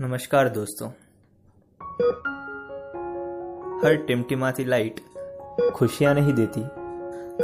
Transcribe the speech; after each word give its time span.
नमस्कार 0.00 0.48
दोस्तों। 0.48 0.88
हर 3.80 3.96
टिमटिमाती 3.96 4.64
लाइट 4.64 5.00
खुशियाँ 5.74 6.14
नहीं 6.14 6.32
देती। 6.32 6.60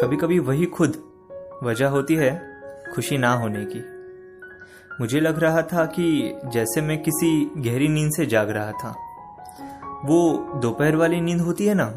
कभी 0.01 0.17
कभी 0.17 0.39
वही 0.39 0.67
खुद 0.67 0.97
वजह 1.63 1.89
होती 1.89 2.15
है 2.15 2.31
खुशी 2.95 3.19
ना 3.19 3.33
होने 3.33 3.65
की। 3.65 3.81
मुझे 5.01 5.21
लग 5.21 5.39
रहा 5.39 5.63
था 5.63 5.87
कि 5.87 6.39
जैसे 6.45 6.81
मैं 6.81 7.03
किसी 7.03 7.51
गहरी 7.57 7.89
नींद 7.89 8.13
से 8.13 8.27
जाग 8.27 8.51
रहा 8.51 8.73
था। 8.73 8.97
वो 10.05 10.53
दोपहर 10.55 10.97
वाली 10.97 11.21
नींद 11.21 11.41
होती 11.41 11.67
है 11.67 11.75
ना, 11.75 11.91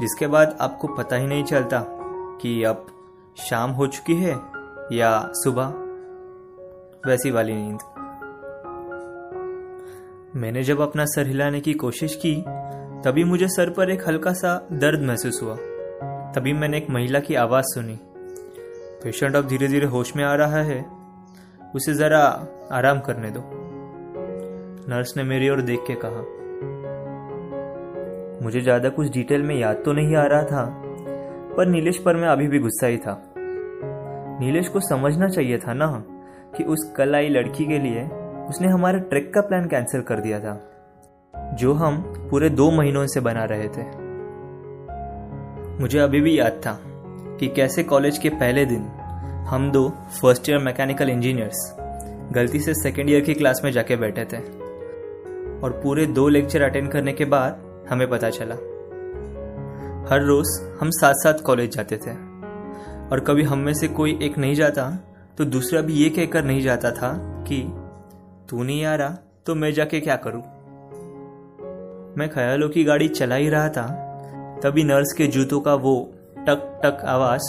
जिसके 0.00 0.26
बाद 0.26 0.58
आपको 0.60 0.88
पता 0.88 1.16
ही 1.16 1.26
नहीं 1.26 1.44
चलता 1.44 1.84
कि 2.42 2.62
अब 2.62 2.86
शाम 3.36 3.70
हो 3.70 3.86
चुकी 3.86 4.14
है 4.14 4.34
या 4.92 5.28
सुबह। 5.32 5.74
वैसी 7.10 7.30
वाली 7.30 7.54
नींद। 7.54 7.78
मैंने 10.36 10.62
जब 10.62 10.80
अपना 10.80 11.04
सर 11.04 11.26
हिलाने 11.26 11.60
की 11.60 11.72
कोशिश 11.74 12.14
की, 12.16 12.34
तभी 13.04 13.22
मुझे 13.24 13.46
सर 13.48 13.70
पर 13.70 13.90
एक 13.90 14.06
हल्का 14.08 14.32
सा 14.32 14.54
दर्द 14.72 15.02
महसूस 15.02 15.42
हुआ। 15.42 15.54
तभी 16.34 16.52
मैंने 16.52 16.76
एक 16.76 16.90
महिला 16.90 17.20
की 17.20 17.34
आवाज़ 17.34 17.64
सुनी। 17.64 17.98
पेशेंट 19.04 19.36
अब 19.36 19.46
धीरे 19.48 19.68
धीरे 19.68 19.86
होश 19.86 20.14
में 20.16 20.24
आ 20.24 20.34
रहा 20.34 20.62
है। 20.62 20.78
उसे 21.74 21.94
जरा 21.94 22.20
आराम 22.72 23.00
करने 23.00 23.30
दो। 23.30 23.42
नर्स 24.88 25.16
ने 25.16 25.22
मेरी 25.22 25.48
ओर 25.48 25.60
देख 25.60 25.80
के 25.86 25.94
कहा, 26.04 26.22
मुझे 28.44 28.60
ज़्यादा 28.60 28.88
कुछ 28.88 29.10
डिटेल 29.12 29.42
में 29.42 29.54
याद 29.56 29.82
तो 29.84 29.92
नहीं 29.92 30.16
आ 30.16 30.26
रहा 30.26 30.42
था, 30.42 30.64
पर 31.56 31.66
नीलेश 31.66 31.98
पर 31.98 32.16
मैं 32.16 32.28
अभी 32.28 32.48
भी 32.48 32.58
गुस्सा 32.58 32.86
ही 32.86 32.96
था। 32.96 33.20
नीलेश 34.40 34.68
को 34.68 34.80
समझना 34.80 35.28
चाहिए 35.28 35.58
था 35.58 35.72
ना 35.72 35.92
कि 36.56 36.64
उस 36.64 36.92
कल 36.96 37.14
आई 37.14 37.28
लड़की 37.28 37.64
के 37.64 37.78
लिए 37.78 38.08
उसने 38.50 38.68
हमारे 38.68 39.00
ट्रेक 39.00 39.34
का 39.34 39.40
प्लान 39.40 39.66
कैंसिल 39.68 40.00
कर 40.00 40.20
दिया 40.20 40.40
था, 40.40 40.70
जो 41.54 41.72
हम 41.72 42.02
पूरे 42.30 42.50
दो 42.50 42.70
महीनों 42.70 43.06
से 43.06 43.20
बना 43.20 43.44
रहे 43.44 43.68
थे। 43.68 43.82
मुझे 45.80 45.98
अभी 45.98 46.20
भी 46.20 46.38
याद 46.38 46.52
था 46.52 46.80
कि 47.40 47.48
कैसे 47.48 47.82
कॉलेज 47.82 48.18
के 48.18 48.28
पहले 48.28 48.64
दिन 48.64 48.86
हम 49.48 49.70
दो 49.70 49.88
फ़र्स्ट 50.22 50.48
ईयर 50.50 50.58
मैकेनिकल 50.58 51.10
इंजीनियर्स 51.10 51.76
गलती 52.32 52.60
से 52.60 52.74
सेकेंड 52.74 53.10
ईयर 53.10 53.20
की 53.20 53.34
क्लास 53.34 53.60
में 53.64 53.72
जाके 53.72 53.96
बैठे 53.96 54.24
थे 54.24 54.38
और 55.60 55.80
पूरे 55.84 56.06
दो 56.06 56.28
लेक्चर 56.28 56.62
अटेंड 56.62 56.90
करने 56.90 57.12
के 57.12 57.24
बाद 57.24 57.62
हमें 57.90 58.10
पता 58.10 58.30
चला। 58.30 58.54
हर 60.14 60.22
रोज 60.22 60.76
हम 60.80 60.90
साथ 60.90 61.14
साथ 61.14 61.34
कॉलेज 61.34 61.74
जाते 61.76 61.96
थे 61.96 62.10
और 63.10 63.24
कभी 63.26 63.42
हम 63.42 63.58
में 63.58 63.74
से 63.74 63.88
कोई 63.88 64.18
एक 64.22 64.38
नहीं 64.38 64.54
जाता 64.54 64.90
तो 65.38 65.44
दूसरा 65.44 65.80
भी 65.80 65.92
ये 65.92 66.10
कहकर 66.10 66.44
नहीं 66.44 66.62
जाता 66.62 66.90
था 66.90 67.12
कि 67.48 67.79
तू 68.50 68.62
नहीं 68.62 68.84
आ 68.84 68.94
रहा 68.94 69.16
तो 69.46 69.54
मैं 69.54 69.72
जाके 69.72 70.00
क्या 70.00 70.16
करूँ? 70.16 70.40
मैं 72.18 72.28
ख्यालों 72.28 72.68
की 72.68 72.84
गाड़ी 72.84 73.08
चला 73.08 73.34
ही 73.34 73.48
रहा 73.48 73.68
था, 73.68 73.86
तभी 74.62 74.84
नर्स 74.84 75.12
के 75.12 75.26
जूतों 75.26 75.60
का 75.60 75.74
वो 75.74 75.92
टक 76.38 76.80
टक 76.84 77.04
आवाज़ 77.04 77.40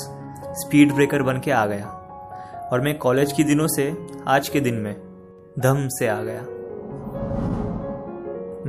स्पीड 0.56 0.94
ब्रेकर 0.94 1.24
बन 1.24 1.40
के 1.40 1.52
आ 1.52 1.66
गया, 1.66 1.86
और 2.72 2.82
मैं 2.82 2.98
कॉलेज 2.98 3.32
के 3.32 3.44
दिनों 3.44 3.68
से 3.68 3.92
आज 4.28 4.50
के 4.50 4.60
दिन 4.60 4.76
में 4.76 4.94
धम 5.60 5.88
से 5.90 6.08
आ 6.08 6.22
गया। 6.22 6.42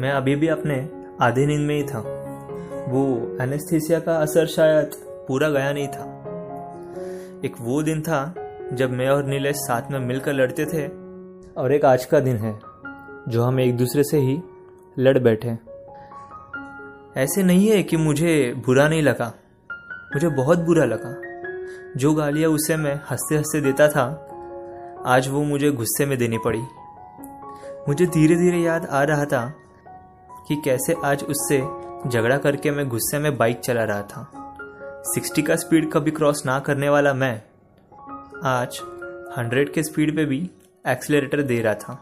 मैं 0.00 0.10
अभी 0.10 0.36
भी 0.36 0.48
अपने 0.48 0.76
आधे 1.20 1.46
नींद 1.46 1.66
में 1.68 1.74
ही 1.74 1.82
था। 1.82 2.00
वो 2.88 3.04
एनेस्थीसिया 3.40 4.00
का 4.00 4.16
असर 4.16 4.46
शायद 4.46 4.90
पूरा 5.28 5.48
गया 5.48 5.72
नहीं 5.72 5.88
था। 5.88 6.04
एक 7.44 7.60
वो 7.60 7.82
दिन 7.82 8.02
था 8.02 8.34
जब 8.72 8.90
मैं 8.90 9.08
और 9.08 9.24
नीलेश 9.24 9.56
साथ 9.56 9.90
में 9.90 9.98
मिलकर 9.98 10.32
लड़ते 10.32 10.64
थे 10.64 11.01
और 11.56 11.72
एक 11.72 11.84
आज 11.84 12.04
का 12.04 12.20
दिन 12.20 12.36
है, 12.36 12.52
जो 13.28 13.42
हम 13.42 13.60
एक 13.60 13.76
दूसरे 13.76 14.02
से 14.04 14.18
ही 14.18 14.38
लड़ 14.98 15.18
बैठे 15.18 15.48
ऐसे 17.16 17.42
नहीं 17.42 17.68
है 17.68 17.82
कि 17.82 17.96
मुझे 17.96 18.54
बुरा 18.66 18.88
नहीं 18.88 19.02
लगा, 19.02 19.26
मुझे 20.14 20.28
बहुत 20.28 20.58
बुरा 20.58 20.84
लगा। 20.84 21.14
जो 21.96 22.12
गालियाँ 22.14 22.50
उसे 22.50 22.76
मैं 22.76 22.94
हँसते 23.10 23.36
हँसते 23.36 23.60
देता 23.60 23.88
था, 23.88 24.04
आज 25.06 25.28
वो 25.28 25.42
मुझे 25.42 25.70
गुस्से 25.70 26.06
में 26.06 26.16
देनी 26.18 26.38
पड़ी। 26.38 26.62
मुझे 27.88 28.06
धीरे 28.06 28.36
धीरे 28.36 28.58
याद 28.58 28.86
आ 28.86 29.02
रहा 29.02 29.24
था 29.24 29.44
कि 30.48 30.56
कैसे 30.64 30.94
आज 31.04 31.24
उससे 31.24 31.58
झगड़ा 32.08 32.38
करके 32.38 32.70
मैं 32.70 32.88
गुस्से 32.88 33.18
में 33.18 33.36
बाइक 33.36 33.60
चला 33.60 33.84
रहा 33.84 34.02
था। 34.02 34.30
सिक्सटी 35.04 35.42
का 35.42 35.56
स्पीड 35.56 35.90
कभी 35.92 36.10
क्रॉस 36.10 36.42
ना 36.46 36.58
करने 36.60 36.88
वाला 36.88 37.14
मैं, 37.14 37.42
आज 38.44 38.80
हंड्रेड 39.38 39.72
के 39.72 39.82
स्पीड 39.82 40.16
पे 40.16 40.24
भी 40.24 40.50
एक्सीलरेटर 40.84 41.42
दे 41.42 41.60
रहा 41.62 41.74
था 41.74 41.92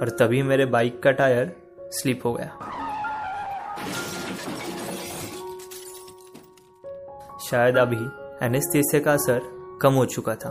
और 0.00 0.16
तभी 0.20 0.42
मेरे 0.42 0.66
बाइक 0.66 1.02
का 1.02 1.10
टायर 1.10 1.56
स्लिप 1.92 2.20
हो 2.24 2.32
गया। 2.32 2.46
शायद 7.50 7.76
अभी 7.76 7.98
एनेस्थेसिया 8.46 9.02
का 9.02 9.12
असर 9.12 9.40
कम 9.82 9.94
हो 9.94 10.04
चुका 10.06 10.34
था 10.34 10.50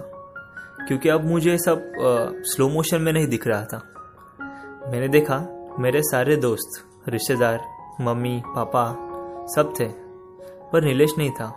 क्योंकि 0.88 1.10
अब 1.10 1.26
मुझे 1.26 1.58
सब 1.58 1.78
आ, 1.78 2.42
स्लो 2.44 2.70
मोशन 2.70 3.02
में 3.02 3.14
नहीं 3.14 3.28
दिख 3.28 3.48
रहा 3.48 3.66
था। 3.66 3.82
मैंने 4.92 5.08
देखा 5.08 5.38
मेरे 5.80 6.02
सारे 6.02 6.36
दोस्त 6.38 6.84
रिश्तेदार 7.10 7.64
मम्मी 8.02 8.42
पापा 8.48 8.88
सब 9.56 9.74
थे 9.80 9.88
पर 10.72 10.84
नीलेश 10.84 11.12
नहीं 11.18 11.32
था। 11.32 11.54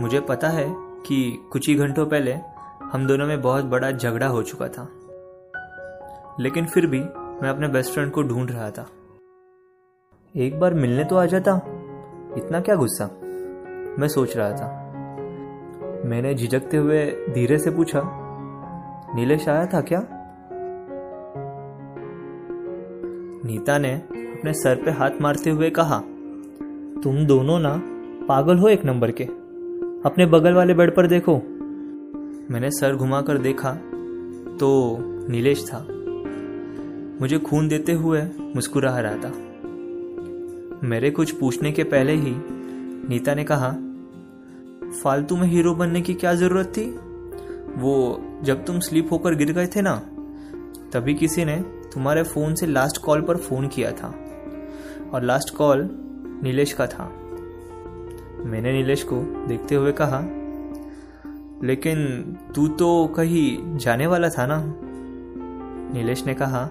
मुझे 0.00 0.20
पता 0.20 0.48
है 0.48 0.66
कि 1.06 1.48
कुछ 1.52 1.68
ही 1.68 1.74
घंटों 1.74 2.06
पहले 2.06 2.36
हम 2.92 3.06
दोनों 3.06 3.26
में 3.26 3.42
बहुत 3.42 3.64
बड़ा 3.64 3.90
झगड़ा 3.90 4.26
हो 4.26 4.42
चुका 4.42 4.68
था। 4.68 4.88
लेकिन 6.40 6.66
फिर 6.66 6.86
भी 6.86 7.00
मैं 7.42 7.48
अपने 7.48 7.68
बेस्ट 7.68 7.92
फ्रेंड 7.92 8.12
को 8.12 8.22
ढूंढ 8.22 8.50
रहा 8.50 8.70
था। 8.70 8.86
एक 10.36 10.60
बार 10.60 10.74
मिलने 10.74 11.04
तो 11.04 11.16
आ 11.16 11.26
जाता। 11.26 11.60
इतना 12.36 12.60
क्या 12.60 12.74
गुस्सा? 12.74 13.06
मैं 13.98 14.08
सोच 14.08 14.36
रहा 14.36 14.52
था। 14.52 14.82
मैंने 16.04 16.34
झिझकते 16.34 16.76
हुए 16.76 17.06
धीरे 17.06 17.58
से 17.58 17.70
पूछा, 17.70 18.02
नीलेश 19.14 19.48
आया 19.48 19.66
था 19.66 19.80
क्या? 19.80 20.06
नीता 23.44 23.78
ने 23.78 23.94
अपने 23.94 24.52
सर 24.52 24.82
पे 24.84 24.90
हाथ 24.90 25.10
मारते 25.20 25.50
हुए 25.50 25.70
कहा, 25.70 25.98
तुम 27.02 27.26
दोनों 27.26 27.58
ना 27.60 27.82
पागल 28.26 28.58
हो 28.58 28.68
एक 28.68 28.84
नंबर 28.84 29.10
के। 29.10 29.24
अपने 30.08 30.26
बगल 30.26 30.54
वाले 30.54 30.74
बेड 30.74 30.96
पर 30.96 31.06
देखो। 31.06 31.42
मैंने 32.50 32.70
सर 32.70 32.96
घुमाकर 32.96 33.38
देखा 33.38 33.72
तो 34.60 34.98
नीलेश 35.28 35.68
था। 35.68 35.86
मुझे 37.20 37.38
खून 37.38 37.68
देते 37.68 37.92
हुए 37.92 38.22
मुस्कुरा 38.22 38.98
रहा 38.98 39.14
था। 39.14 39.32
मेरे 40.86 41.10
कुछ 41.10 41.30
पूछने 41.30 41.72
के 41.72 41.84
पहले 41.84 42.12
ही 42.12 42.34
नीता 43.08 43.34
ने 43.34 43.44
कहा, 43.44 43.70
फालतू 45.02 45.36
में 45.36 45.48
हीरो 45.48 45.74
बनने 45.74 46.00
की 46.00 46.14
क्या 46.14 46.34
ज़रूरत 46.34 46.66
थी? 46.66 46.90
वो 47.80 48.24
जब 48.42 48.64
तुम 48.64 48.80
स्लीप 48.80 49.12
होकर 49.12 49.34
गिर 49.34 49.52
गए 49.52 49.66
थे 49.66 49.82
ना, 49.82 49.96
तभी 50.92 51.14
किसी 51.14 51.44
ने 51.44 51.56
तुम्हारे 51.94 52.22
फ़ोन 52.22 52.54
से 52.54 52.66
लास्ट 52.66 52.98
कॉल 52.98 53.20
पर 53.20 53.36
फ़ोन 53.36 53.68
किया 53.68 53.92
था। 53.92 54.14
और 55.12 55.22
लास्ट 55.22 55.56
कॉल 55.56 55.88
नीलेश 56.42 56.72
का 56.72 56.86
था। 56.86 57.04
मैंने 58.44 58.72
नीलेश 58.72 59.02
को 59.02 59.46
देखते 59.48 59.74
हुए 59.74 59.92
कहा 59.92 60.42
लेकिन 61.66 61.98
तू 62.54 62.66
तो 62.68 63.06
कहीं 63.06 63.76
जाने 63.78 64.06
वाला 64.06 64.28
था 64.28 64.46
ना? 64.46 64.62
नीलेश 65.94 66.24
ने 66.26 66.34
कहा, 66.34 66.68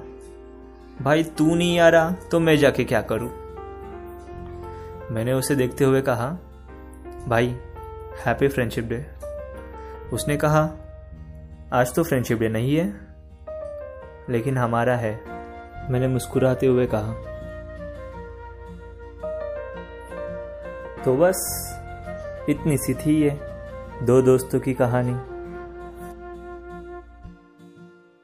भाई, 1.01 1.23
तू 1.23 1.55
नहीं 1.55 1.79
आ 1.79 1.89
रहा 1.89 2.11
तो 2.31 2.39
मैं 2.39 2.57
जाके 2.57 2.83
क्या 2.83 3.01
करूँ? 3.01 3.29
मैंने 5.11 5.33
उसे 5.33 5.55
देखते 5.55 5.83
हुए 5.83 6.01
कहा, 6.01 6.27
भाई 7.27 7.55
हैप्पी 8.25 8.47
फ्रेंडशिप 8.47 8.85
डे 8.85 9.05
उसने 10.13 10.37
कहा, 10.37 10.61
आज 11.73 11.93
तो 11.93 12.03
फ्रेंडशिप 12.03 12.39
डे 12.39 12.49
नहीं 12.49 12.75
है, 12.75 12.87
लेकिन 14.29 14.57
हमारा 14.57 14.95
है। 14.95 15.13
मैंने 15.89 16.07
मुस्कुराते 16.07 16.67
हुए 16.67 16.87
कहा 16.93 17.13
तो 21.03 21.15
बस, 21.17 21.41
इतनी 22.49 22.77
सी 22.77 22.93
थी 22.93 23.21
ये। 23.21 23.54
दो 24.03 24.21
दोस्तों 24.21 24.59
की 24.59 24.73
कहानी। 24.73 25.34